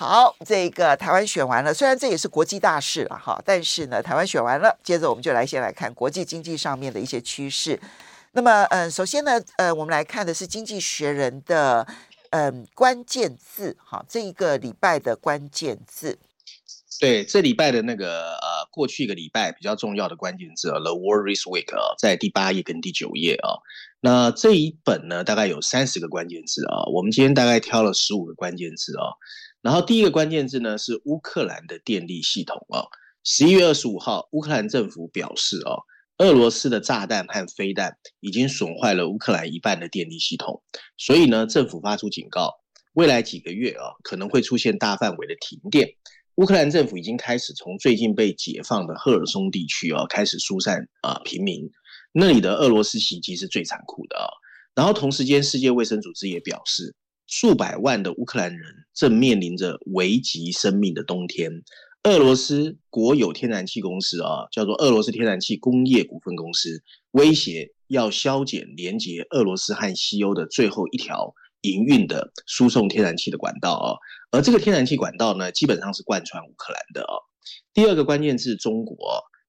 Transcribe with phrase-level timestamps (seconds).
[0.00, 7.78] 好，这个台湾选完了，虽然这也是国际大事了哈，但是呢，台湾选完了，接着我们就来先来看国际经济上面的一些趋势。
[8.32, 11.86] 那么，嗯、首先呢，呃，我们来看的是《经济学人》的
[12.30, 16.18] 嗯关键字，哈，这一个礼拜的关键字。
[16.98, 23.60] 对，这礼拜的那个呃，过去一个礼拜比较重要的关键字啊，The World This Week 啊，在第八页跟第九页啊。
[24.00, 29.12] 那这一本呢，大概有三十个关键字啊，我们今天大概挑了十五个关键字啊。
[29.62, 32.88] 然后第一个关键字呢是乌克兰的电力系统哦。
[33.22, 35.82] 十一月二十五号，乌克兰政府表示哦，
[36.16, 40.62] 俄罗斯的炸弹和飞弹已经损坏了乌克兰一半的电力系统，
[40.96, 42.54] 所以呢，政府发出警告，
[42.94, 45.90] 未来几个月啊可能会出现大范围的停电。
[46.36, 51.68] 乌克兰政府已经开始从最近被解放的赫尔松地区哦开始疏散啊平民，
[52.12, 54.24] 那里的俄罗斯袭击是最残酷的啊。
[54.74, 56.94] 然后同时间，世界卫生组织也表示。
[57.30, 61.62] 数百万的乌克兰人正面临着危及生命的冬天。
[62.02, 66.82] 俄罗斯国有天然气公司啊，叫做俄罗斯天然气工业股份公司，
[67.12, 73.94] 威胁要削减连接俄罗斯和西欧的最后一条营运的输送天然气的管道啊。
[74.32, 77.14] 而这个天然气管道呢，基本上是贯穿乌克兰的啊。
[77.72, 78.96] 第二个关键字，中国。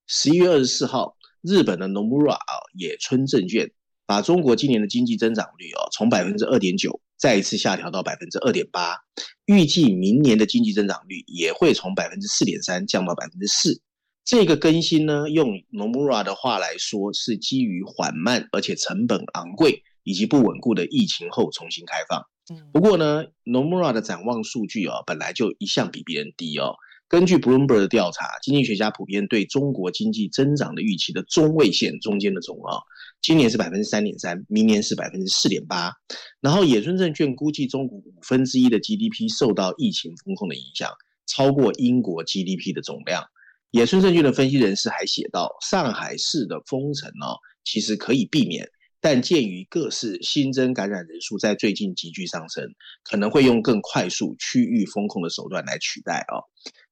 [0.06, 3.72] 十一月二十四号，日本的 Nomura 啊，野村证券
[4.12, 7.00] 把中国今年的经济增长率哦，从百分之二点九。
[7.18, 8.98] 再一次下调到百分之二点八，
[9.46, 13.80] 预计明年的经济增长率也会从百分之四点三降到百分之四。
[14.26, 22.26] 这个更新呢，用 Nomura 的话来说，是基于缓慢而且成本昂贵以及不稳固的疫情后重新开放。
[22.74, 26.76] 不过呢，Nomura 的展望数据啊，本来就一向比别人低哦。
[27.08, 32.80] 根据 Bloomberg 的调查，经济学家普遍对中国经济增长的预期的中位线中间的总啊，
[33.22, 35.92] 今年是百分之三点三，明年是百分之四点八。
[36.40, 40.90] 然后野村证券估计中国五分之一的 GDP 受到疫情封控的影响，
[41.28, 43.24] 超过英国 GDP 的总量。
[43.70, 47.28] 野村证券的分析人士还写道，上海市的封城呢，
[47.64, 48.68] 其实可以避免，
[49.00, 52.66] 但鉴于各市新增感染人数在最近急剧上升，
[53.04, 56.42] 可能会用更快速区域封控的手段来取代啊。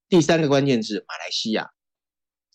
[0.08, 1.68] 第三个关键字，马来西亚，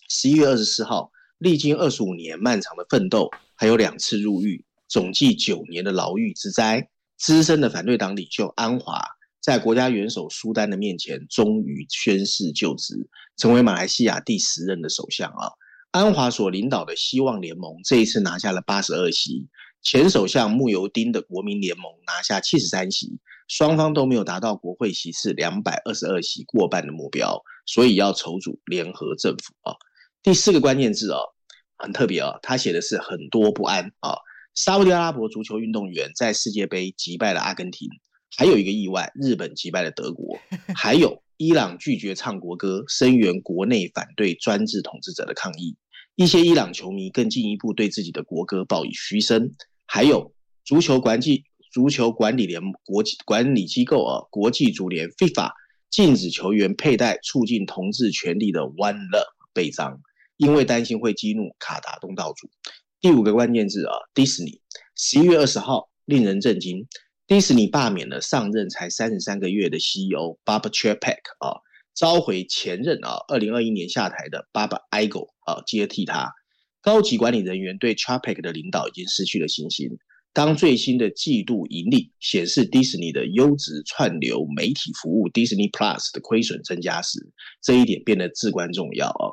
[0.08, 9.02] 十一月二十四号，历经二十五年漫长的奋斗，还有两次入狱，总计九年的牢狱之灾，资深的反对党领袖安华，
[9.40, 15.50] 在国家元首苏丹的面前，终于宣誓就职，成为马来西亚第十任的首相啊。
[15.90, 19.48] 安华所领导的希望联盟这一次拿下了八十二席，
[19.82, 23.18] 前首相慕尤丁的国民联盟拿下七十三席。
[23.46, 29.76] 双方都没有达到国会席次两百二十二席过半的目标，所以要筹组联合政府啊。
[30.22, 31.18] 第四个关键字啊，
[31.76, 34.16] 很特别啊，他写的是很多不安啊。
[34.54, 37.88] 沙乌地阿拉伯足球运动员在世界杯击败了阿根廷，
[38.36, 40.38] 还有一个意外，日本击败了德国，
[40.76, 45.76] 还有伊朗拒绝唱国歌，声援国内反对专制统治者的抗议。
[46.14, 49.50] 一些伊朗球迷更进一步对自己的国歌报以嘘声，
[49.86, 50.32] 还有
[50.64, 51.44] 足球管理。
[51.72, 55.50] 足球管理联盟国际管理机构啊，国际足联 FIFA
[55.90, 60.00] 禁止球员佩戴促进同志权利的 One Love 背章，
[60.36, 62.48] 因为担心会激怒卡达东道主。
[63.00, 64.60] 第五个关键字啊，迪士尼。
[64.96, 66.86] 十一月二十号，令人震惊，
[67.26, 71.60] 迪士尼罢免了上任才三十三个月的 CEO Bob Chapek 啊，
[71.94, 76.32] 召回前任啊，二零二一年下台的 Bob Iger 啊接替他。
[76.80, 79.88] 高级管理人员对 Chapek 的领导已经失去了信心。
[80.32, 87.20] 当最新的季度盈利显示迪士尼的优质串流媒体服务 Disney Plus 的亏损增加时，
[87.62, 89.30] 这一点变得至关重要啊。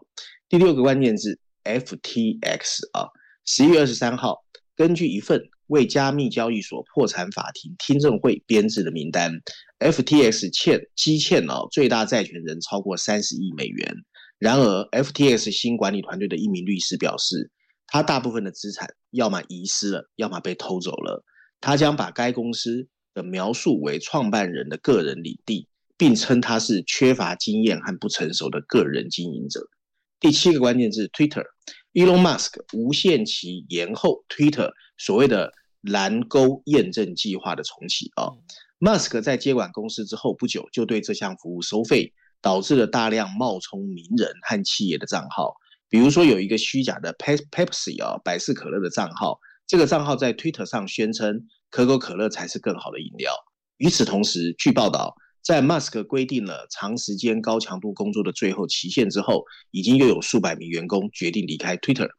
[0.52, 3.08] 第六个关键字 FTX 啊，
[3.46, 4.44] 十一月二十三号，
[4.76, 9.32] 根据一份为加密交易所破产法庭听证会编制的名单
[9.80, 13.96] ，FTX 欠积欠啊最大债权人超过三十亿美元。
[14.40, 17.50] 然而，FTX 新管理团队的一名律师表示，
[17.88, 21.24] 他大部分的资产要么遗失了，要么被偷走了。
[21.62, 29.66] 他将把该公司的描述为创办人的个人领地，并称他是缺乏经验和不成熟的个人经营者。
[30.22, 35.52] 第七个关键字：Twitter，Elon Musk 无限期延后 Twitter 所谓的
[35.82, 38.30] 蓝勾验证计划的重启啊。
[38.80, 42.14] Musk 在接管公司之后不久，就对这项服务收费。
[42.44, 45.54] 导致了大量冒充名人和企业的账号，
[45.88, 53.32] 比如说有一个虚假的 Pepsi 啊，百事可乐的账号，这个账号在 Twitter 上宣称可口可乐才是更好的饮料。
[53.78, 62.10] 与此同时，据报道，在 Musk 规定了长时间高强度工作的最后期限之后，已经又有数百名员工决定离开 Twitter。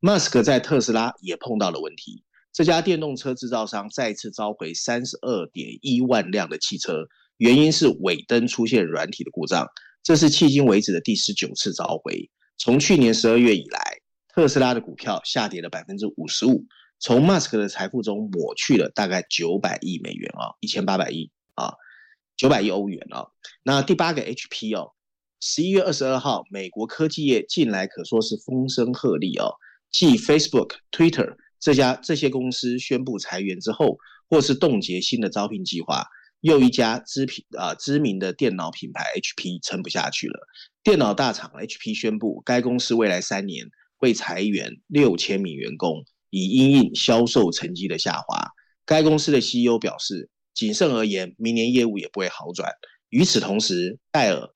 [0.00, 7.06] Musk 在特斯拉也碰到了问题，这家电动车制造商再次召回三十二点一万辆的汽车。
[7.38, 9.66] 原因是尾灯出现软体的故障，
[10.02, 12.30] 这是迄今为止的第十九次召回。
[12.58, 13.98] 从去年十二月以来，
[14.34, 16.64] 特斯拉的股票下跌了百分之五十五，
[16.98, 21.74] 从马斯克的财富中抹去了大概九百亿美元啊，一千八百亿啊，
[22.36, 23.30] 九百亿欧元哦。
[23.62, 24.92] 那第八个 HP 哦，
[25.40, 29.54] 十一月二十二号，美国科技业近来可说是风声鹤唳哦，
[29.90, 33.96] 继 Facebook、Twitter 这家这些公司宣布裁员之后，
[34.28, 36.04] 或是冻结新的招聘计划。
[36.42, 40.46] 又一家知品啊知名的电脑品牌 HP 撑不下去了。
[40.84, 43.66] 电脑大厂 HP 宣布，该公司未来三年
[43.96, 48.50] 会裁员六千名员工，以因应销售成绩的下滑。
[48.84, 52.72] 该公司的 CEO 表示，谨慎而言，明年业务也不会好转。
[53.10, 54.48] 与此同时，戴尔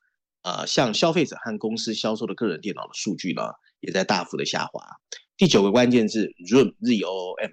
[0.43, 3.43] 呃向消费者和公司销售的个人电脑的数据呢，
[3.81, 4.82] 也在大幅的下滑。
[5.37, 7.50] 第九个关键字：Room Z O O M。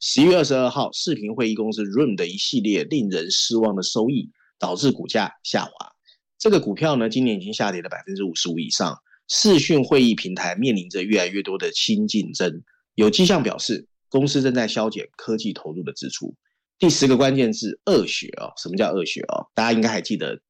[0.00, 5.92] 十一月二十二号，视频会议公司 Room 的一系列令人失望的收益，导致股价下滑。
[6.38, 8.98] 这个股票呢，今年已经下跌了百分之五十五以上。
[9.28, 12.62] 视讯会议平台面临着越来越多的新竞争，
[12.94, 16.34] 有迹象表示公司正在削减科技投入的支出。
[16.82, 18.52] 第十个关键字：恶血哦。
[18.60, 19.46] 什么叫恶血哦？
[19.54, 20.40] 大家应该还记得，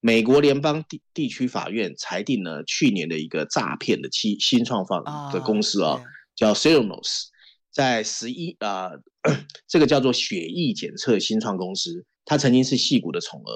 [0.00, 6.02] 美国联邦地地区法院裁定了去年的一个诈骗的新新创方的公司啊，
[6.34, 7.24] 叫 Theranos。
[7.70, 8.92] 在十一啊，
[9.68, 13.52] 这个叫做血液检测新创公司，它曾经是戏骨的宠儿，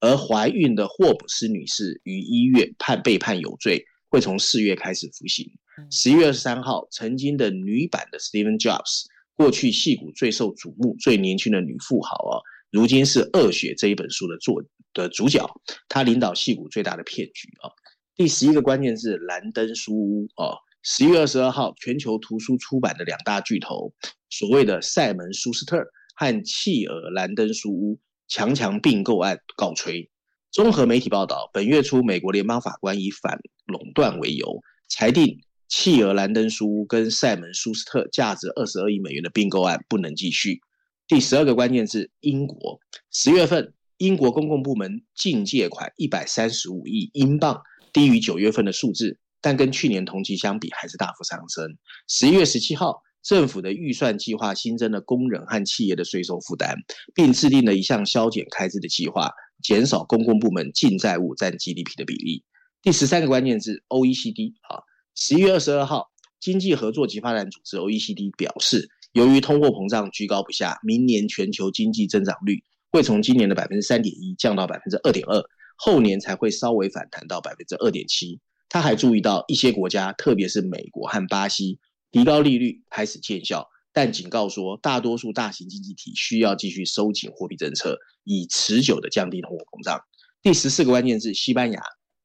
[0.00, 5.50] 而怀孕的霍普斯女士于一月判被判有罪，会从四月开始服刑。
[5.90, 9.06] 十一月二十三号，曾经的女版的 Steven Jobs，
[9.40, 12.36] 过去戏骨最受瞩目、最年轻的女富豪啊，
[12.70, 15.50] 如今是《恶血》这一本书的作的主角，
[15.88, 17.72] 她领导戏骨最大的骗局啊。
[18.14, 20.58] 第十一个关键是兰登书屋啊。
[20.82, 23.94] 十一月二十二号，全球图书出版的两大巨头，
[24.28, 27.98] 所谓的塞门舒斯特和契尔兰登书屋
[28.28, 30.10] 强强并购案告吹。
[30.50, 34.60] 综合媒体报道，本月初，美国联邦法官以反垄断为由，
[34.90, 35.40] 裁定
[35.70, 40.58] 契尔兰登书屋跟塞门舒斯特价值二十二亿美元的并购案不能继续。
[41.06, 42.80] 第十二个关键字：英国。
[43.12, 47.62] 十月份，英国公共部门净借款一百三十五亿英镑，
[47.92, 49.16] 低于九月份的数字。
[49.40, 51.78] 但跟去年同期相比，还是大幅上升。
[52.08, 56.74] 十一月十七号，政府的预算计划新增了工人和企业的税收负担，
[57.14, 59.30] 并制定了一项削减开支的计划，
[59.62, 62.42] 减少公共部门净债务占 GDP 的比例。
[62.82, 64.54] 第十三个关键字：OECD。
[64.62, 64.82] 啊，
[65.14, 66.10] 十一月二十二号，
[66.40, 75.42] 经济合作及发展组织 OECD 表示，由于通货膨胀居高不下，明年全球经济增长率会从今年的百分之三点一降到百分之二点二，
[75.76, 78.40] 后年才会稍微反弹到百分之二点七。
[78.68, 81.78] 他还注意到一些国家，特别是美国和巴西，
[82.12, 90.00] 提高利率开始见效，但警告说，大多数大型经济体需要继续收紧货币政策，以持久的降低通货膨胀。
[90.40, 91.82] 第十四个关键字：西班牙。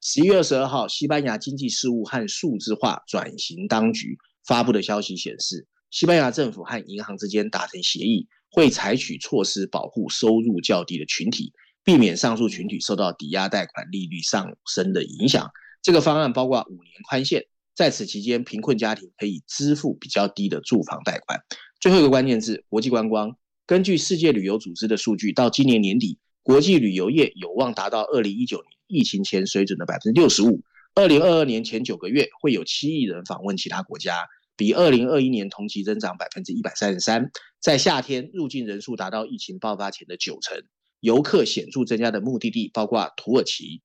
[0.07, 11.51] 十一月二十二号，西班牙经济事务和数字化转型当局发布的消息显示，西班牙政府和银行之间达成协议，会采取措施保护收入较低的群体，
[11.83, 15.49] 避免上述群体受到抵押贷款利率上升的影响。
[15.81, 17.43] 这个方案包括五年宽限，
[17.73, 21.39] 在此期间，贫困家庭可以支付比较低的住房贷款。
[21.81, 23.35] 最后一个关键字：国际观光。
[23.65, 30.61] 根据世界旅游组织的数据，到今年年底，国际旅游业有望达到二零一九年疫情前水准的百分之六十五。
[30.93, 37.31] 二零二二年前九个月，会有七亿人访问其他国家，比二零二一年同期增长百分之一百三十三。
[37.59, 40.63] 在夏天，入境人数达到疫情爆发前的九成。
[40.99, 43.81] 游客显著增加的目的地包括土耳其。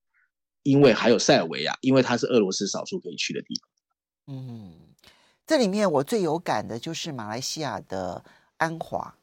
[0.63, 4.35] 因为还有塞尔维亚，因为它是俄罗斯少数可以去的地方。
[4.35, 4.73] 嗯，
[5.47, 8.23] 这里面我最有感的就是马来西亚的
[8.57, 9.15] 安华，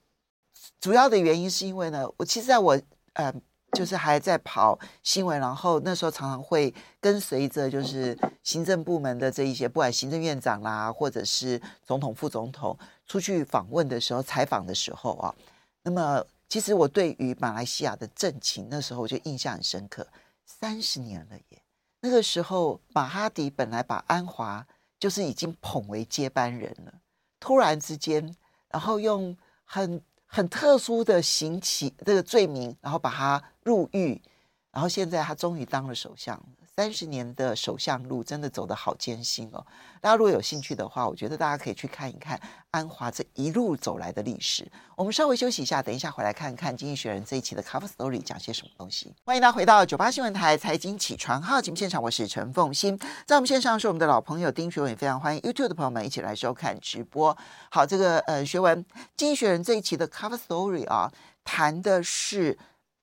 [0.81, 2.83] 主要的原因是因为呢，我其实在我
[3.13, 3.33] 呃
[3.73, 15.35] 就是还在跑新闻，然后那时候常常会跟随着就是行政部门的这一些，不管行政院长啦，或者是总统、副总统出去访问的时候、采访的时候啊，
[15.83, 20.07] 那么其实我对于马来西亚的政情那时候我就印象很深刻。
[20.47, 21.63] 三十年了耶，
[22.01, 24.67] 那个时候马哈迪本来把安华
[24.99, 26.95] 就是已经捧为接班人了，
[27.39, 28.35] 突然之间，
[28.71, 30.03] 然后用很。
[30.29, 34.21] 很特殊的刑期，这个罪名，然后把他入狱，
[34.71, 36.41] 然后现在他终于当了首相。
[36.79, 39.67] 三十年的首相路真的走得好艰辛哦！
[40.01, 44.71] 大家如果有兴趣的话，我觉得大家可以去看一看安华这一路走来的历史。
[44.95, 49.13] 我们稍微休息一下，等一下回来看看《经济学人》这一期的 Cover Story 讲些什么东西。
[49.25, 57.37] 欢迎大家回到九八新闻台财经起床号节目现场，我是陈凤欣，在我们线上是我们的老朋友丁学文，也非常欢迎 YouTube 的朋友们一起来收看直播。
[57.73, 58.85] 好，这个呃学文
[59.17, 62.57] 《经济学人》这一期的 Cover Story 啊，谈的是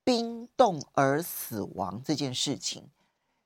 [0.06, 2.88] 冰冻而死亡这件事情。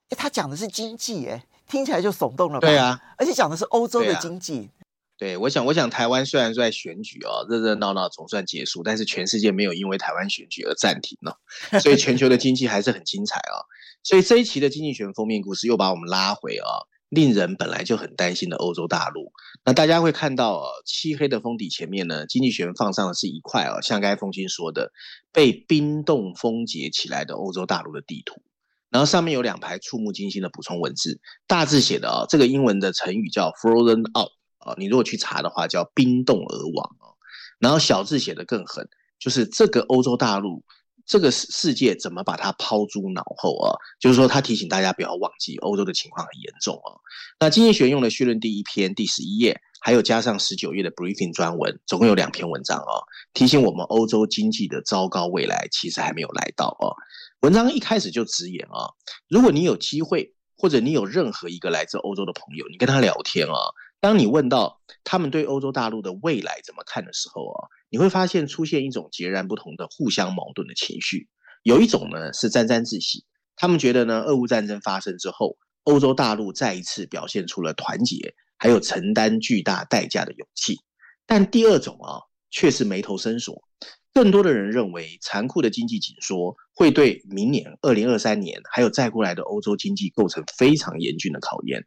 [0.09, 2.67] 哎，他讲的是经济，哎，听起来就耸动了吧？
[2.67, 4.69] 对啊，而且讲的是欧洲的经济。
[5.17, 11.37] 对，我想，我想台湾虽然在选举哦，热热闹闹总算结束，但是全世界没有因为台湾选举而暂停了，
[11.81, 13.59] 所以全球的经济还是很精彩啊。
[14.01, 19.33] 所以这一期的经济学人封面故事又把我们拉回啊，令人本来就很担心的欧洲大陆。
[19.65, 24.93] 那大家会看到啊，漆黑的封底前面呢，经济学人放上的是一块啊，像刚才凤馨说的，
[25.33, 28.41] 被冰冻封结起来的欧洲大陆的地图。
[28.89, 37.13] 然后上面有两排触目惊心的补充文字，大字写的啊、哦，这个英文的成语叫 “frozen out” 啊，你如果去查的话叫“冰冻而亡”啊。
[37.59, 38.87] 然后小字写的更狠，
[39.19, 40.63] 就是这个欧洲大陆，
[41.05, 43.75] 这个世界怎么把它抛诸脑后啊？
[43.99, 46.95] 就是说，他提醒大家不要忘记，欧洲的情况很严重啊。
[47.39, 53.03] 那经济学用的序论第一篇第十一页，还有加上十九页的 briefing 专文，总共有两篇文章啊，
[53.33, 56.95] 提醒我们欧洲经济的糟糕未来其实还没有来到啊。
[57.41, 58.91] 文章一开始就直言啊，
[59.29, 63.53] 如果你有机会，或者你有任何一个来自欧洲的朋友，你跟他聊天啊，
[64.01, 71.29] 当你问到他们对欧洲大陆的未来怎么看的时候啊，你会发现出现一种截然不同的互相矛盾的情绪。
[71.63, 73.23] 有一种呢是沾沾自喜，
[73.55, 80.77] 他们觉得呢，俄乌战争发生之后，欧洲大陆再一次表现出了团结，还有承担巨大代价的勇气。
[81.25, 82.19] 但第二种啊，
[82.51, 83.63] 却是眉头深锁。
[84.13, 91.85] 更多的人认为，残酷的经济紧缩会对明年二零二三年还有再过来的欧洲经济构成非常严峻的考验。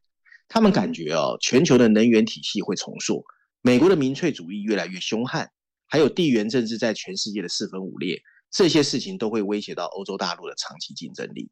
[0.49, 3.25] 他们感觉哦，全球的能源体系会重塑，
[3.61, 5.51] 美国的民粹主义越来越凶悍，
[5.89, 11.49] 还有地缘政治在全世界的四分五裂，这些事情都会威胁到欧洲大陆的长期竞争力。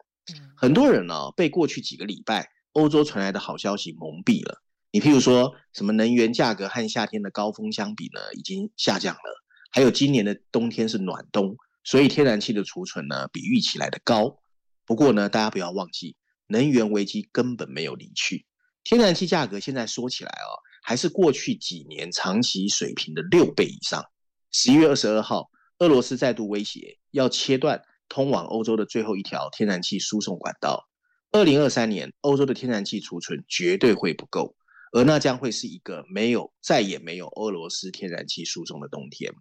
[0.57, 4.63] 很多人呢，被过去几个礼拜欧洲传来的好消息蒙蔽了。
[4.93, 9.45] 你譬如说什么能源价格和夏天的高峰相比呢，已经下降了。
[9.71, 14.39] 还有今年的冬天是暖冬，所以天然气的储存呢比预期来的高。
[14.85, 16.17] 不过呢，大家不要忘记，
[16.49, 18.47] 能源危机根本没有离去。
[18.83, 20.51] 天然气价格现在说起来哦，
[20.83, 24.05] 还是过去几年长期水平的六倍以上。
[24.51, 30.89] 十一月二十二号，俄罗斯再度威胁要切断通往欧洲的最后一条天然气输送管道。
[31.31, 34.57] 二零二三年，欧洲的天然气储存绝对会不够。
[34.93, 39.33] 而那将会是一个没有、再也没有俄罗斯天然气输送的冬天。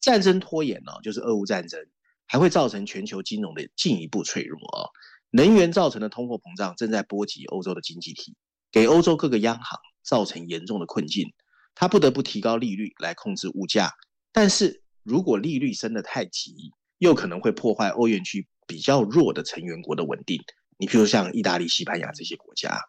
[0.00, 1.80] 战争拖延呢，就是俄乌战争，
[2.26, 4.90] 还会造成全球金融的进一步脆弱啊。
[5.30, 8.34] 能源造成的通货膨胀正在波及欧洲的经济体，
[8.72, 11.32] 给欧洲各个央行造成严重的困境。
[11.74, 13.92] 它不得不提高利率来控制物价，
[14.32, 20.42] 但是如果利率升得太急，又可能会破坏欧元区比较弱的成员国的稳定。
[20.78, 22.80] 你譬如像意大利、西班牙这些国家。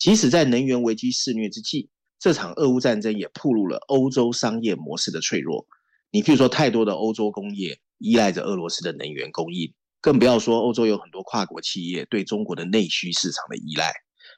[0.00, 5.66] 即使在能源危机肆虐之际，这场俄乌战争也暴露了欧洲商业模式的脆弱。
[6.10, 13.92] 你譬如说，太多的欧洲工业依赖着俄罗斯的能源供应，更不要说欧洲有很多跨国企业对中国的内需市场的依赖。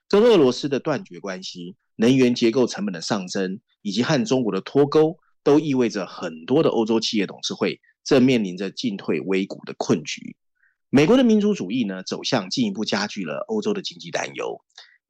[0.08, 10.36] 跟俄罗斯的断绝关系、能源结构成本的上升，以及和中国的脱钩，都意味着很多的欧洲企业董事会正面临着进退维谷的困局。
[10.90, 14.60] 美国的民主主义呢，走向进一步加剧了欧洲的经济担忧。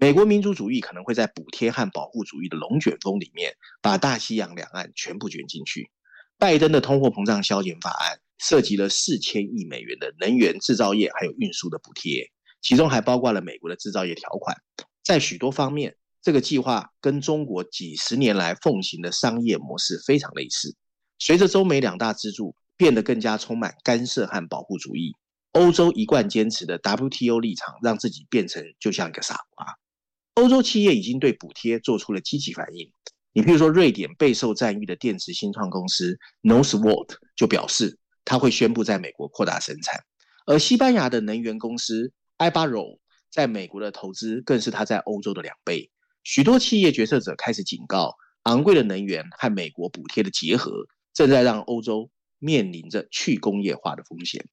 [0.03, 5.93] 美国民主主义可能会在补贴和保护主义的龙卷风里面，把大西洋两岸全部卷进去。
[6.41, 14.57] 拜登的通货膨胀削减法案涉及了四千亿美元的能源制造业还有运输的补贴，其中还包括了美国的制造业条款。
[15.05, 20.75] 在许多方面，这个计划跟中国几十年来奉行的商业模式非常类似。
[21.21, 25.15] 随着中美两大支柱变得更加充满干涉和保护主义，
[25.53, 29.65] 欧洲一贯坚持的 WTO 立场让自己变成就像一个傻瓜。
[30.35, 32.91] 欧洲企业已经对补贴做出了积极反应。
[33.35, 40.03] 你比如说，瑞典备受赞誉的电池新创公司 Northvolt 就表示，他会宣布在美国扩大生产。
[40.47, 42.99] 而西班牙的能源公司 Ibarro
[43.31, 45.91] 在美国的投资更是它在欧洲的两倍。
[46.25, 50.73] 许多企业决策者开始警告，昂贵的能源和美国补贴的结合，
[51.15, 54.45] 正在让欧洲面临着去工业化的风险。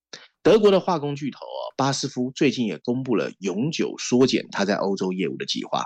[0.42, 1.40] 德国的化工巨头
[1.76, 5.86] 巴斯夫最近也公布了永久缩减它在欧洲业务的计划。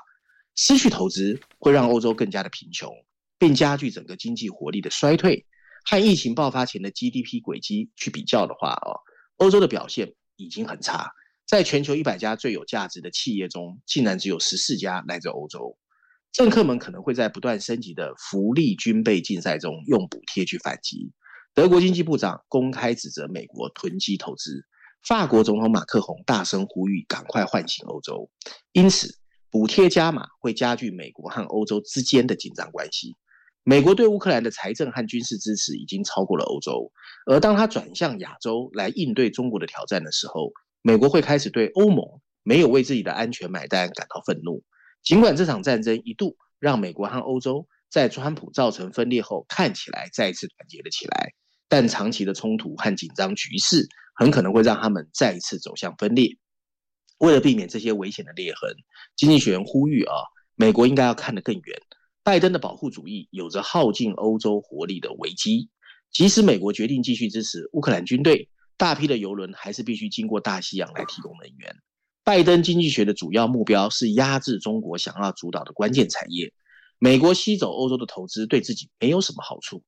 [0.55, 2.93] 失去投资会让欧洲更加的贫穷，
[3.39, 5.45] 并加剧整个经济活力的衰退。
[5.85, 9.01] 和疫情爆发前的 GDP 轨迹去比较的话，哦，
[9.37, 11.11] 欧洲的表现已经很差。
[11.47, 15.77] 在全球一百家最有价值的企业中，竟然只有十四家来自欧洲。
[16.31, 21.11] 政客们可能会在不断升级的福利军备竞赛中用补贴去反击。
[21.55, 24.65] 德国经济部长公开指责美国囤积投资。
[25.07, 28.29] 法国总统马克宏大声呼吁赶快唤醒欧洲。
[28.71, 29.19] 因此，
[29.51, 33.15] 补贴加码会加剧美国和欧洲之间的紧张关系。
[33.63, 36.91] 美国对乌克兰的财政和军事支持已经超过了欧洲，
[37.27, 42.03] 而当他转向亚洲来应对中国的挑战的时候，美国会开始对欧盟
[42.41, 44.63] 没有为自己的安全买单感到愤怒。
[45.03, 51.33] 尽管这场战争一度让美国和欧洲在川普造成分裂后看起来再次团结了起来，
[51.73, 56.37] 但长期的冲突和紧张局势很可能会让他们再一次走向分裂。
[57.17, 58.75] 为了避免这些危险的裂痕，
[59.15, 60.13] 经济学人呼吁啊，
[60.53, 61.81] 美国应该要看得更远。
[62.21, 65.71] 拜登的保护主义有着耗尽欧洲活力的危机。
[66.11, 71.75] 即使美国决定继续支持乌克兰军队，大批的油轮还是必须经过大西洋来提供能源。
[72.23, 76.53] 拜登经济学的主要目标是压制中国想要主导的关键产业。
[76.99, 79.83] 美国吸走欧洲的投资对自己没有什么好处。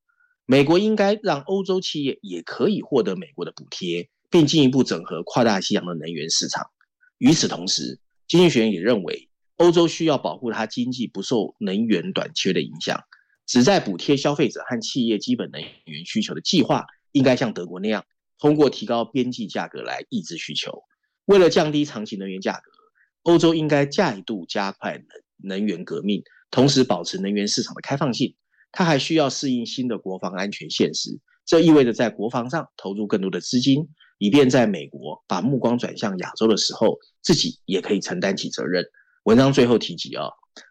[0.46, 6.70] 美国应该让欧洲企业也可以获得美国的补贴，并进一步整合跨大西洋的能源市场。
[7.18, 9.28] 与此同时，经济学也认为。
[9.58, 13.00] 欧洲需要保护它经济不受能源短缺的影响，
[13.46, 18.04] 旨在补贴消费者和企业基本能源需求的计划，应该像德国那样，
[18.38, 20.82] 通过提高边际价格来抑制需求。
[21.24, 22.70] 为了降低长期能源价格，
[23.22, 25.06] 欧洲应该再度加快能
[25.58, 28.36] 能源革命，同时保持能源市场的开放性。
[28.72, 38.84] 它还需要适应新的国防安全现实，这意味着在国防上投入更多的资金，以便在美国把目光转向亚洲的时候，自己也可以承担起责任。
[39.24, 40.26] 文章最后提及啊，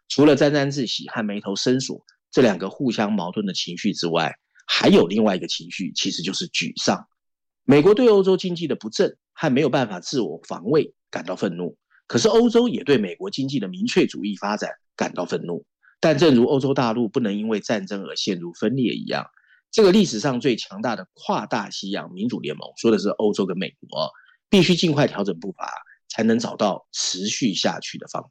[0.07, 4.33] 除了沾沾自喜和眉头深锁这两个互相矛盾的情绪之外，
[4.67, 7.07] 还有另外一个情绪，其实就是沮丧。
[7.63, 11.77] 美国对欧洲经济的不振和没有办法自我防卫感到愤怒，
[12.07, 15.65] 可是欧洲也对美国经济的民粹主义发展感到愤怒。
[15.99, 19.25] 但正如欧洲大陆不能因为战争而陷入分裂一样，
[19.71, 24.11] 这个历史上最强大的跨大西洋民主联盟，说的是欧洲跟美国，
[24.49, 25.71] 必须尽快调整步伐，
[26.07, 28.29] 才能找到持续下去的方法。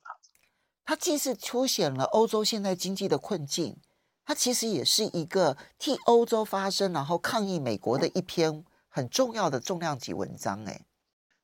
[0.85, 3.79] 它既是凸显了欧洲现在经济的困境，
[4.25, 10.65] 它其实也是一个替欧洲发声，然后抗议美国的一篇很重要的重量级文章。
[10.67, 10.83] 哎，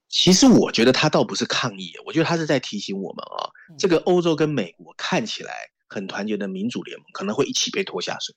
[0.09, 8.35] 其实我觉得它倒不是抗议，我觉得它是在提醒我们啊，这个欧洲跟美国看起来很团结的民主联盟，可能会一起被拖下水。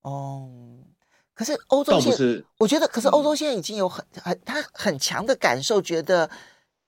[0.00, 0.48] 哦，
[1.34, 6.30] 可是欧洲现在，我觉得，可是欧洲现在已经有很很他很强的感受，觉得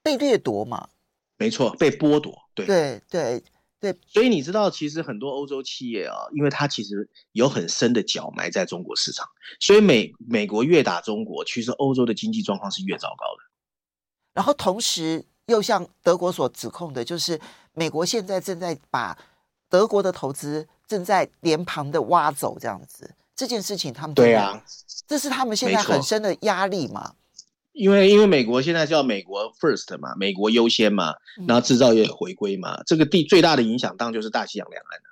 [0.03, 0.89] 被掠夺嘛。
[1.37, 2.35] 没错，被剥夺。
[2.55, 3.45] 对对对。
[3.81, 9.29] 对，所以你知道，其实很多欧洲企业啊，因为它其实有很深的脚埋在中国市场，
[9.61, 13.43] 所以美美国越打中国，其实欧洲的经济状况是越糟糕的。
[14.33, 17.39] 然后同时又像德国所指控的，就是
[17.75, 19.19] 美国现在正在把
[19.75, 24.65] 德国的投资正在连旁的挖走，这样子，这件事情他们对啊，
[25.09, 27.15] 这是他们现在很深的压力嘛。
[27.73, 31.13] 因为因为美国现在叫美国 first 嘛，美国优先嘛，
[31.49, 35.05] 然后制造业回归嘛，嗯、这个地最大的影响当然就是大西洋两岸了。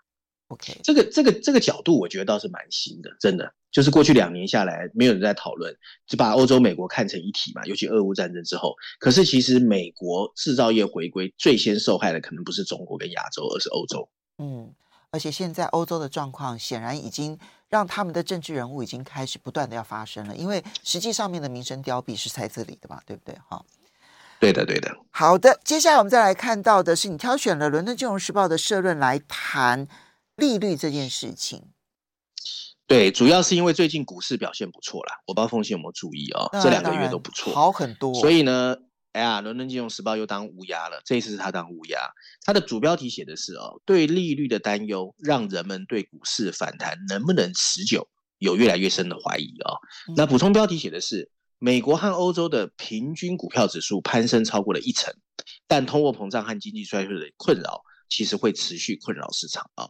[0.46, 5.74] OK，这个这个这个角度我觉得倒是蛮新的，真的就是过去两年下来没有人在讨论，
[6.06, 8.76] 就把欧洲美国看成一体嘛，尤其俄乌战争之后。
[9.00, 14.08] 可是其实美国制造业回归最先受害的可能不是中国跟亚洲，而是欧洲。
[14.38, 14.72] 嗯，
[15.10, 17.38] 而且现在欧洲的状况显然已经。
[17.72, 23.34] 让他们的政治人物已经开始不断的要发声了，因为实际上面的民生凋敝是在这里的嘛，对不对？
[23.48, 23.64] 哈，
[24.38, 24.94] 对的，对的。
[25.10, 29.88] 好的，接下来我们再来看到的是，你挑选了《伦敦金融时报》的社论来谈
[30.36, 31.64] 利率这件事情。
[32.86, 36.60] 对，主要是因为最近股市表现不错啦，我不知道凤馨有没有注意啊、哦？
[36.62, 38.12] 这两个月都不错，好很多。
[38.12, 38.76] 所以呢。
[39.12, 41.02] 哎呀，伦敦金融时报又当乌鸦了。
[41.04, 42.10] 这一次是他当乌鸦，
[42.44, 49.76] 他的主标题写的是哦，对利率的担忧让人们对股市反弹能不能持久有越来越深的怀疑啊、哦。
[50.16, 55.14] 那补充标题写的是，美国和欧洲的平均股票指数攀升超过了一成，
[55.66, 59.88] 但通货膨胀和经济衰退的困扰其实会持续困扰市场啊。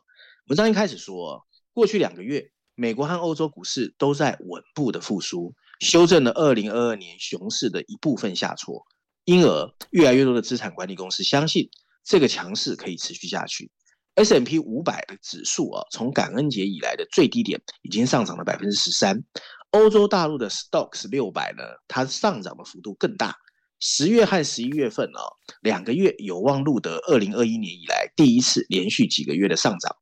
[0.48, 5.54] 文章一开始说，过去两个月，美国和欧洲股市都在稳步的复苏。
[5.78, 8.87] 修正了二零二二年熊市的一部分下挫，
[9.24, 11.68] 因而越来越多的资产管理公司相信
[12.04, 13.70] 这个强势可以持续下去。
[14.14, 19.22] S M P 五百的指数啊，从感恩节以来的最低点已经上涨了百分之十三。
[19.70, 23.35] 欧洲大陆的 Stocks 六百呢，它上涨的幅度更大。
[23.80, 25.22] 十月和十一月份啊，
[25.62, 29.96] 两个月有望录得二零二一年以来第一次连续几个月的上涨。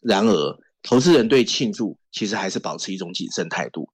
[0.00, 3.90] 然而，投资人对庆祝其实还是保持一种谨慎态度。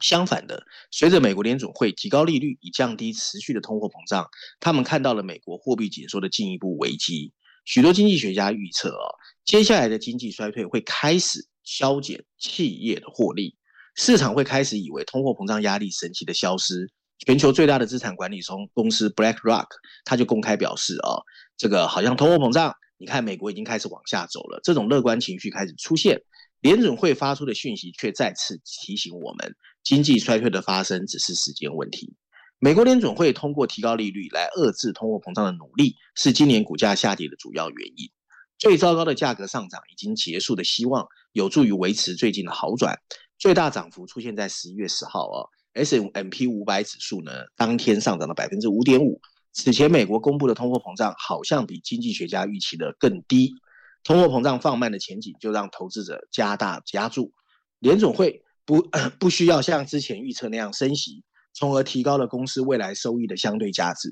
[0.00, 4.28] 相反的，随着美国联准会提高利率以降低持续的通货膨胀，
[4.60, 7.32] 他们看到了美国货币紧缩的进一步危机。
[7.64, 9.06] 许多经济学家预测啊，
[9.44, 13.56] 接下来的经济衰退会开始削减企业的获利，
[13.94, 16.90] 市场会开始以为通货膨胀压力神奇的消失。
[17.26, 18.40] 全球最大的资产管理
[18.74, 19.68] 公司 BlackRock，
[20.04, 21.22] 他就公开表示啊，
[21.56, 26.20] 这个好像通货膨胀，你看美国已经开始往下走了，这种乐观情绪开始出现。
[26.60, 32.16] 联准会发出的讯息却再次提醒我们，经济衰退的发生只是时间问题。
[32.58, 38.10] 美国联准会通过提高利率来遏制通货膨胀的努力，是今年股价下跌的主要原因。
[38.58, 42.98] 最糟糕的价格上涨已经结束的希望，有助于维持最近的好转。
[43.38, 45.44] 最大涨幅出现在十一月十号啊
[45.74, 49.20] ，S M P 五百指数呢，当天上涨了百分之五点五。
[49.52, 53.52] 此前美国公布的通货膨胀好像比经济学家预期的更低。
[54.04, 57.32] 通货膨胀放慢的前景，就让投资者加大加注。
[57.80, 61.22] 联准会不 不需要像之前预测那样升息，
[61.52, 64.10] 从而提高了公司未来收益的相对价值。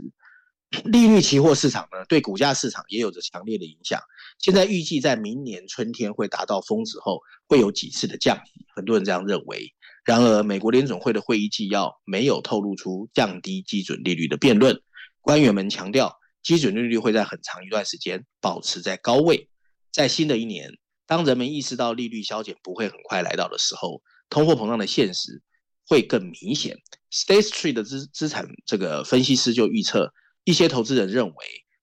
[0.86, 4.00] 利率期货市场呢，对股价市场也有着强烈的影响。
[4.38, 9.74] 现在预计在明年春天会达到峰值后，会有几次的降息，很多人这样认为。
[10.02, 14.80] 然而，美国联总会的会议纪要没有透露出降低基准利率的辩论。
[15.20, 19.50] 官员们强调，基准利率会在很长一段时间保持在高位。
[19.92, 24.00] 在新的一年，当人们意识到利率削减不会很快来到的时候，
[24.32, 25.42] 通货膨胀的现实
[25.86, 26.78] 会更明显。
[27.10, 30.10] State Street 的资资产这个分析师就预测，
[30.44, 31.34] 一些投资人认为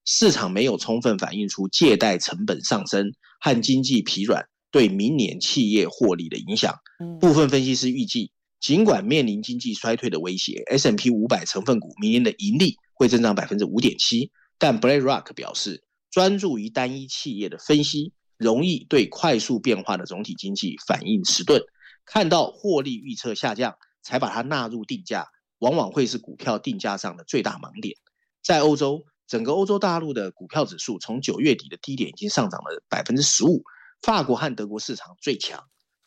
[0.03, 6.73] 市场没有充分反映出借贷成本上升和经济疲软对明年企业获利的影响。
[7.21, 15.83] 部分分析师预计，尽管面临经济衰退的威胁，S&P 五百成分股明年的盈利会增长百分之五点七，但 BlackRock 表示。
[16.11, 21.61] 专注于单一企业的分析，容易对快速变化的总体经济反应迟钝。
[22.11, 25.27] 看到获利预测下降，才把它纳入定价，
[25.59, 27.97] 往往会是股票定价上的最大盲点。
[28.43, 33.61] 在欧洲，整个欧洲大陆的股票指数从九月底的低点已经上涨了百分之十五。
[34.01, 35.63] 法国和德国市场最强。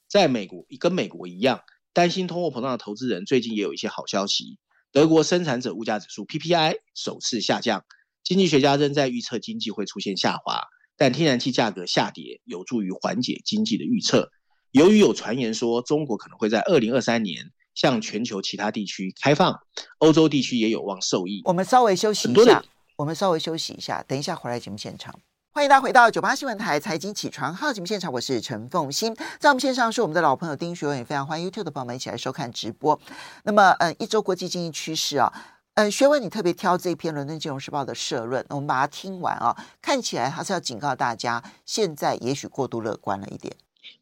[0.08, 1.60] 在美国，跟美国一样，
[1.92, 4.58] 担心通货膨胀的投资人最近也有一些好消息。
[4.90, 7.84] 德国生产者物价指数 PPI 首次下降。
[8.24, 10.64] 经济学家仍在预测经济会出现下滑，
[10.96, 14.32] 但天然气价格下跌有助于缓解经济的预测。
[14.72, 19.60] 由于有传言说中国可能会在二零二三年向全球其他地区开放，
[19.98, 21.42] 欧洲地区也有望受益。
[21.44, 22.64] 我们稍微休息一下，
[22.96, 25.14] 我们稍微休息一下，等一下回来节目现场。
[25.50, 32.98] 欢迎大家回到九八新闻台财经起床号节目现场，我是陈凤欣，在我们线上是我们的老朋友丁学文，也非常欢迎 YouTube 的朋友们一起来收看直播。
[33.44, 35.30] 那么，嗯，一周国际经济趋势啊。
[35.74, 39.54] 嗯，学文，你特别挑这一篇《伦敦金融时报》的社论，我们把它听完啊。
[39.82, 43.54] 看起来他是要警告大家，现在也许过度乐观了一点。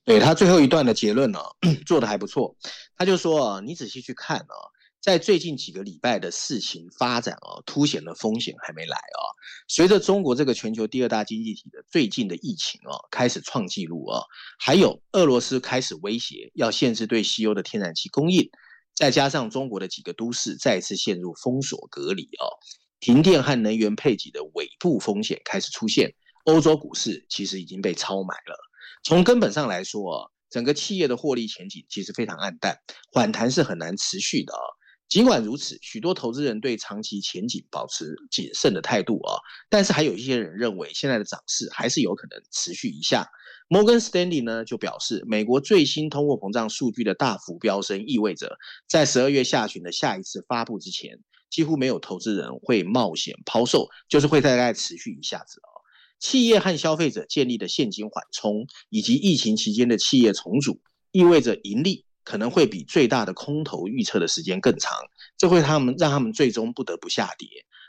[0.05, 1.39] 对，他最后一段的结论呢，
[1.87, 2.57] 做得还不错。
[2.97, 4.57] 他就说啊，你仔细去看啊，
[5.01, 9.21] 在最近几个礼拜的事情发展啊，凸显了风险还没来啊。
[9.69, 14.23] 随着中国这个全球第二大经济体的最近的疫情啊开始创纪录啊，
[14.59, 18.51] 还有俄罗斯开始威胁要限制对西欧的天然气供应。
[18.95, 22.59] 再加上中国的几个都市再次陷入封锁隔离哦，
[22.99, 26.15] 停电和能源配给的尾部风险开始出现。
[26.45, 28.70] 欧洲股市其实已经被超买了。
[29.03, 32.77] 从根本上来说，整个企业的获利前景其实非常黯淡，
[33.13, 34.63] 反弹是很难持续的啊。
[35.09, 43.29] 尽管如此，许多投资人对长期前景保持谨慎的态度啊，但是还有一些人认为现在的涨势还是有可能持续一下。
[43.69, 48.57] 摩根斯丹利呢就表示，美国最新通货膨胀数据的大幅飙升，意味着
[48.89, 51.19] 在十二月下旬的下一次发布之前，
[51.51, 55.80] 几乎没有投资人会冒险抛售，就是会大概持续一下子啊。
[56.21, 60.81] 企业和消费者建立的现金缓冲，以及疫情期间的企业重组，
[61.11, 64.97] 意味着盈利可能会比最大的空头预测的时间更长，
[65.37, 67.49] 这会他们让他们最终不得不下跌。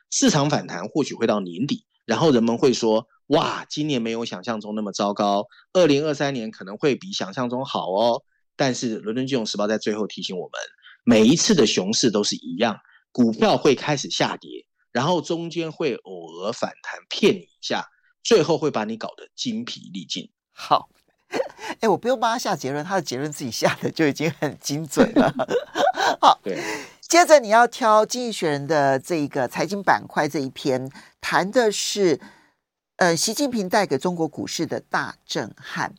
[0.10, 3.08] 市场反弹或许会到年底，然后人们会说。
[3.28, 8.24] 哇，今年没有想象中那么糟糕，二零二三年可能会比想象中好哦。
[8.58, 10.60] 但是，伦敦金融时报在最后提醒我们，
[11.06, 12.78] 每一次的熊市都是一样，
[13.14, 17.88] 股票会开始下跌，然后中间会偶尔反弹骗你一下，
[18.24, 20.30] 最后会把你搞得精疲力尽。
[20.52, 20.90] 好，
[21.82, 25.34] 哎，我不用帮他下结论，他的结论自己下的就已经很精准了。
[26.22, 26.62] 好，对。
[27.02, 32.22] 接着你要挑《经济学人》的这个财经板块这一篇，谈的是
[32.96, 35.94] 呃，习近平带给中国股市的大震撼。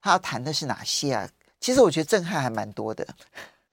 [0.00, 1.28] 他要谈的是哪些啊？
[1.60, 3.06] 其实我觉得震撼还蛮多的。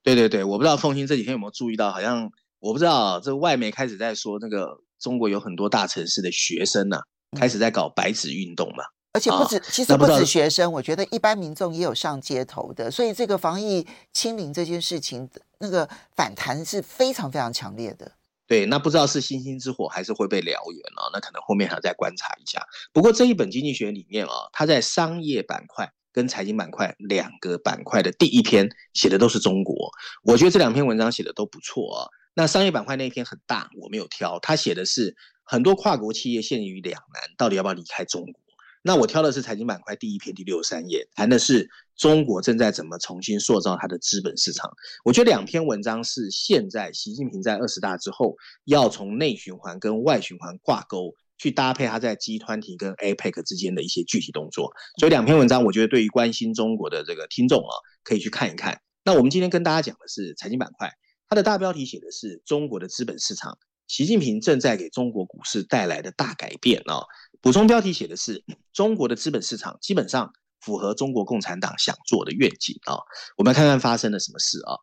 [0.01, 2.29] 对对对，我不知道凤欣这几天有没有注意到，好像
[2.59, 7.03] 我不知道这个外媒开始在说那个中国有很多大城市的学生呐、啊，
[7.33, 8.83] 开始在搞白纸运动嘛。
[9.13, 12.89] 而且不止，啊、其实不止学生，我觉得一般民众也有上街头的。
[12.89, 18.11] 所以这个防疫清零这件事情，那个反弹是非常非常强烈的。
[18.47, 21.09] 对，那不知道是星星之火还是会被燎原啊？
[21.13, 22.65] 那可能后面还要再观察一下。
[22.91, 29.91] 不过这一本经济学里面啊，它在商业板块跟财经板块两个板块的第一篇写的都是中国。
[30.23, 32.09] 我觉得这两篇文章写的都不错啊。
[32.33, 34.39] 那商业板块那一篇很大，我没有挑。
[34.39, 38.33] 他写的是很多跨国企业陷于两难，到底要不要离开中国？
[38.85, 44.69] 那我挑的是财经板块第一篇第六十三页，谈的是中国正在怎么重新塑造它的资本市场。
[45.05, 54.73] 我觉得两篇文章是现在习近平在二十大之后要从内循环跟外循环挂钩，去搭配他在 G20 跟 APEC 之间的一些具体动作。
[54.99, 57.71] 所以两篇文章，我觉得对于关心中国的这个听众啊，
[58.03, 58.81] 可以去看一看。
[59.05, 60.91] 那我们今天跟大家讲的是财经板块，
[61.29, 67.03] 它的大标题写的是中国的资本市场，习近平正在给中国股市带来的大改变啊。
[67.41, 72.97] 补充标题写的是中国的资本市场基本上符合中国共产党想做的愿景啊，
[73.37, 74.77] 我们看看发生了什么事啊。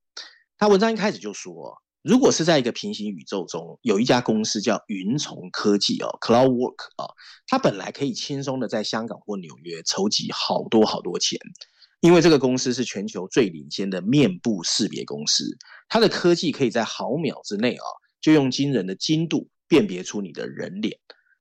[0.58, 7.08] 他文章一开始就说，如果是在一个平行宇宙中，有一家公司叫云从科技哦，CloudWork 啊，
[7.46, 11.38] 它本来可以轻松的在香港或纽约筹集好多好多钱，
[12.00, 15.56] 因为这个公司是全球最领先的面部识别公司，
[15.88, 17.84] 它的科技可以在毫秒之内啊，
[18.20, 20.98] 就用惊人的精度辨别出你的人脸。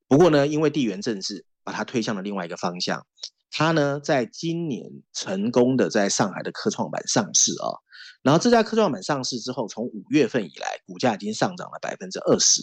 [0.08, 3.06] 不过呢，因为地缘政治把它推向了另外一个方向，
[3.50, 7.78] 它呢在今年成功的在上海的科创板上市啊，
[8.22, 12.62] 然后这家科创板上市之后，从五月份以来，股价已经上涨了百分之二十。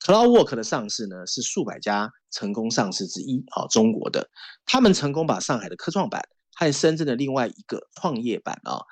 [0.00, 4.28] CloudWork 的上市呢是数百家成功上市之一啊，中国的，
[4.66, 6.22] 他们成功把上海的科创板
[6.54, 8.82] 和深圳的另外一个创业板啊，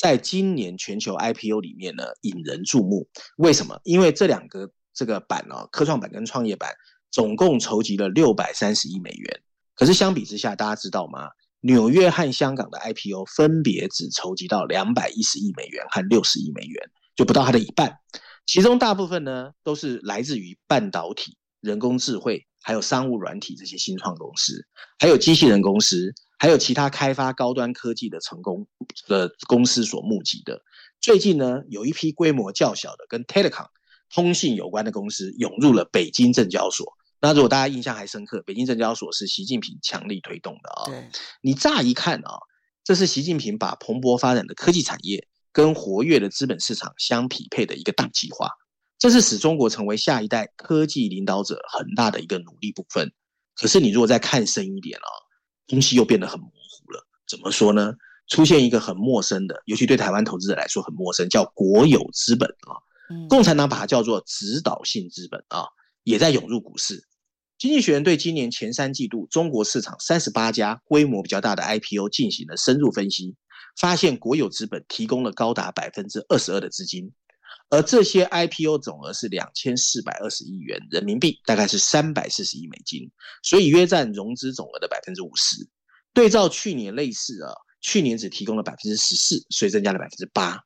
[0.00, 3.06] 在今年全球 IPO 里面呢引人注目。
[3.36, 3.78] 为什么？
[3.84, 6.74] 因为这两个这个板啊，科创板跟创业板。
[7.12, 9.40] 总共筹集了六百三十亿美元，
[9.74, 11.28] 可是相比之下，大家知道吗？
[11.60, 17.98] 纽约和香港的 IPO 分别只筹集到两百一十亿美元和六十亿美元，就不到它的一半。
[18.46, 24.64] 其中大部分呢都是来自于半导体、人工智慧，还有商务软体这些新创公司，
[25.00, 28.66] 还有机器人公司，还有其他开发高端科技的成功
[29.06, 30.62] 的公司所募集的。
[30.98, 33.66] 最近呢，有一批规模较小的跟 Telecom
[34.08, 36.94] 通信有关的公司涌入了北京证交所。
[37.20, 40.86] 那如果大家印象还深刻，北京证交所是习近平强力推动的啊。
[40.86, 41.10] 对，
[41.42, 42.38] 你乍一看啊，
[42.84, 48.48] 这是习近平把蓬勃发展的科技产业跟活跃的资本市场相匹配的一个大计划，
[48.98, 53.12] 这是使中国成为下一代科技领导者很大的一个努力部分。
[53.54, 55.08] 可是你如果再看深一点啊，
[55.70, 57.06] 东西又变得很模糊了。
[57.26, 57.94] 怎么说呢？
[58.28, 62.76] 出现一个很陌生的，尤其对台湾投资者来说很陌生，叫国有资本啊。
[63.28, 65.66] 共产党把它叫做指导性资本啊，
[66.04, 67.04] 也在涌入股市。
[67.58, 73.34] 经济学人对今年前三季度中国市场三十八家规模比较大的 IPO 进行了深入分析，
[73.78, 77.12] 发现国有资本提供了高达百分之二十二的资金，
[77.70, 83.10] 而这些 IPO 总额是两千四百二十亿元人民币，大概是三百四十亿美金，
[83.42, 85.66] 所以约占融资总额的百分之五十。
[86.12, 90.58] 对照去年类似啊，去年只提供了百分之十四，所以增加了百分之八。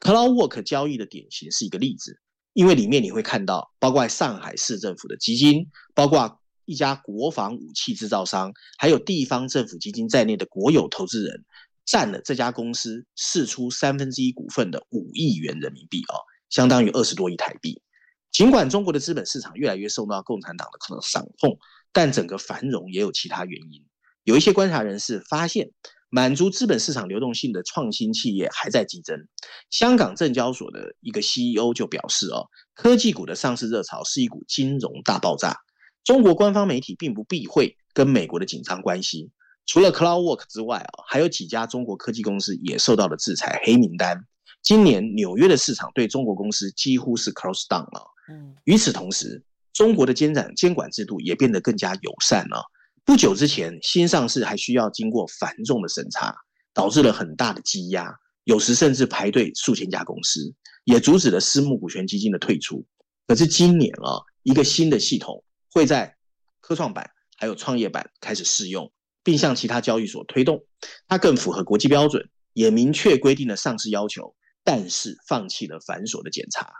[0.00, 2.20] CloudWork 交易的典型是一个例子。
[2.52, 11.44] 因为里面你会看到，包括上海市政府的基金，包括一家国防武器制造商，还有地方政府基金在内的国有投资人，
[11.84, 16.14] 占了这家公司释出三分之一股份的五亿元人民币哦，
[16.54, 17.82] 相当于二十多亿台币。
[18.30, 21.58] 尽管中国的资本市场越来越受到共产党的可能掌控，
[21.92, 23.84] 但整个繁荣也有其他原因。
[24.22, 25.70] 有一些观察人士发现。
[26.10, 29.26] 满足资本市场流动性的创新企业还在激增。
[29.68, 35.56] 香港证交所的一个 CEO 就表示：“哦，科技股的上市热潮是一股金融大爆炸。”
[36.04, 39.32] 中国官方媒体并不避讳跟美国的紧张关系。
[39.66, 44.24] 除了 CloudWork 之外，啊，还有几家中国科技公司也受到了制裁黑名单。
[44.64, 48.02] 今年纽约的市场对中国公司几乎是 close down 了。
[48.30, 49.40] 嗯，与此同时，
[49.74, 52.64] 中国的监管监管制度也变得更加友善了。
[53.04, 56.34] 不久之前，新上市还需要经过繁重的审查，
[56.72, 58.10] 导致了很大的积压，
[58.44, 62.82] 有时甚至排队数千家公司，也阻止了私募股权基金的退出。
[63.26, 66.16] 可是今年啊，一个新的系统会在
[66.60, 68.90] 科创板还有创业板开始试用，
[69.22, 70.64] 并向其他交易所推动。
[71.06, 76.72] 它更符合国际标准，也明确规定了上市要求，但是放弃了繁琐的检查，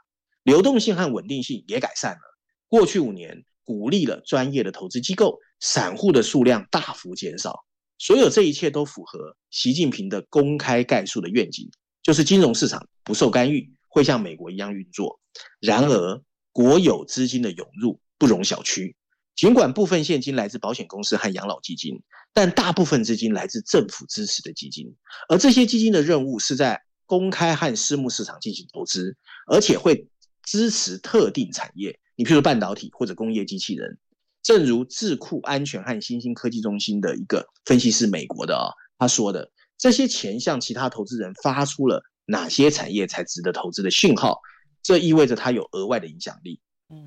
[0.43, 2.21] 流动性和稳定性也改善了。
[2.69, 7.65] 过去五年，鼓励了专业的投资机构，散户的数量大幅减少。
[7.99, 11.71] 所有这一切都符合习近平的公开概述的愿景，
[12.03, 15.21] 就是金融市场不受干预，会像美国一样运作。
[15.61, 18.95] 然而，国有资金的涌入不容小觑。
[19.37, 22.01] 尽管部分现金来自保险公司和养老基金，
[22.33, 24.95] 但大部分资金来自政府支持的基金，
[25.29, 30.09] 而这些基金的任务是在公开和私募市场进行投资，而且会
[30.43, 33.99] 支持特定产业，你譬如半导体或者工业机器人。
[34.43, 44.39] 正如智库安全和新兴科技中心的一个分析师，美国的啊，他说的，这些钱向其他投资人发出了哪些产业才值得投资的讯号，
[44.83, 46.61] 这意味着它有额外的影响力。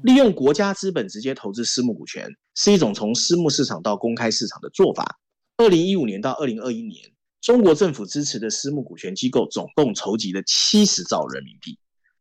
[0.04, 5.20] 利用国家资本直接投资私募股权是一种从私募市场到公开市场的做法。
[5.58, 11.78] 二零一五年到二零二一年，中国政府支持的私募股权机构总共筹集了七十兆人民币。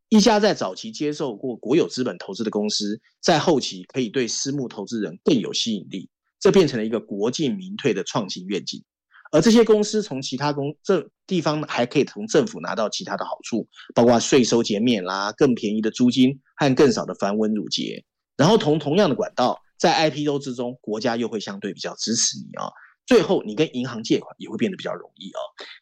[0.09, 8.85] 一家在早期接受过国有资本投资的公司，在后期可以对私募投资人更有吸引力，这变成了一个国进民退的创新愿景。
[9.33, 18.05] 而这些公司从其他公这地方还可以从政府拿到其他的好处，包括税收减免啦、更便宜的租金和更少的繁文缛节。
[18.37, 22.71] 然后同同样的管道，在 IPO 之中，国家又会相对比较支持你啊。
[23.07, 25.41] 最后你跟银行借款也会变得比较容易啊。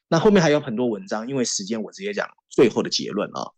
[0.09, 3.51] 那后面还有很多文章，因为时间我直接讲最后的结论啊。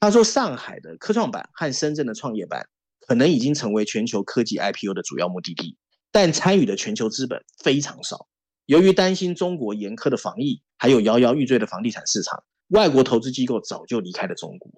[0.00, 2.68] 他说，上海的科创板和深圳的创业板
[3.00, 5.76] 可能已经成为全球科技 IPO 的主要目的地，
[6.12, 8.28] 但参与的全球资本非常少。
[8.66, 14.70] 由于担心中国严苛的防疫，还有摇摇欲坠的房地产市场，外国投资机构早就离开了中国。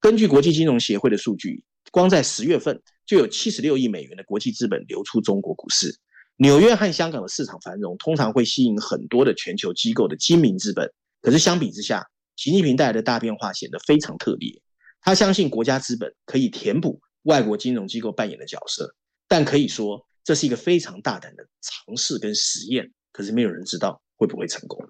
[0.00, 5.98] 根据国际金融协会的数据，光在十月份就有七十六亿美元的国际资本流出中国股市。
[6.36, 14.60] 纽约和香港的市场繁荣通常会吸引很多的全球机构的精明资本，可是相比之下，习近平带来的大变化显得非常特别。
[15.00, 18.94] 他相信国家资本可以填补外国金融机构扮演的角色，
[19.28, 22.90] 但可以说这是一个非常大胆的尝试跟实验。
[23.12, 24.82] 可是没有人知道会不会成功。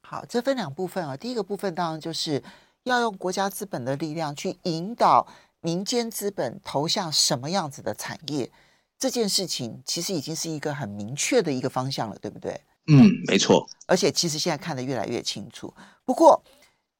[0.00, 1.14] 好，这分两部分啊。
[1.16, 2.42] 第一个部分当然就是
[2.84, 5.28] 要用国家资本的力量去引导
[5.60, 8.50] 民间资本投向什么样子的产业，
[8.98, 12.60] 这件事情其实已经是一个很明确的一个方向了，对不对？
[12.86, 13.66] 嗯，没错。
[13.86, 15.72] 而且其实现在看得越来越清楚。
[16.04, 16.42] 不过，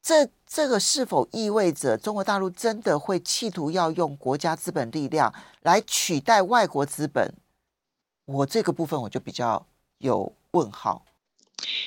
[0.02, 7.34] 这这个是否意味着中国大陆真的会企图要用国家资本力量来取代外国资本？
[8.24, 9.66] 我这个部分我就比较
[9.98, 10.32] 有。
[10.52, 11.04] 问号，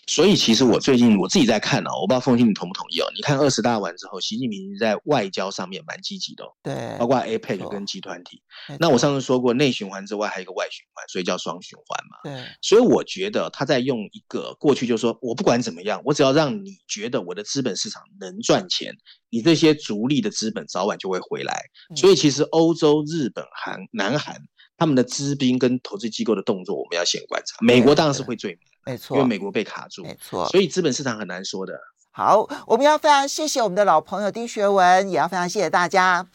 [0.05, 3.07] 所以其实我最近我自己在看呢、啊，我不知道凤馨你同不同意哦？
[3.15, 8.41] 你看二十大完之后，习近平在外交上面蛮积极的、哦，对，包括 APEC 跟集团体。
[8.79, 12.17] 那我上次说过，内循环之外还有一个外循环，所以叫双循环嘛。
[12.23, 18.93] 对，所以我觉得他在用一个过去就说，我不管怎么样，我只要让你觉得我的资本市场能赚钱，
[19.29, 21.63] 你这些逐利的资本早晚就会回来。
[21.95, 24.41] 所以其实欧洲、日本、韩、南韩。
[24.81, 27.55] 他们的资金跟投资机构的动作，我们要先观察。
[27.59, 31.79] 美国当然是会最没错，因为美国被卡住，没错，所以资本市场很难说的。
[32.09, 36.25] 好，我们要非常谢谢我们的老朋友丁学文，也要非常谢谢大家。